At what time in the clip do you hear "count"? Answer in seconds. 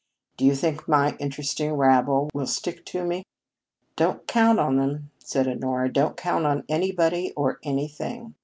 4.25-4.57, 6.17-6.43